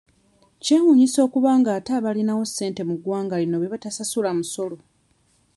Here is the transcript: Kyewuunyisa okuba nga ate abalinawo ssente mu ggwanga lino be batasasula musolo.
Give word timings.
Kyewuunyisa 0.63 1.19
okuba 1.27 1.51
nga 1.59 1.69
ate 1.77 1.91
abalinawo 1.99 2.43
ssente 2.49 2.81
mu 2.89 2.95
ggwanga 2.97 3.35
lino 3.41 3.55
be 3.61 3.71
batasasula 3.73 4.29
musolo. 4.37 4.77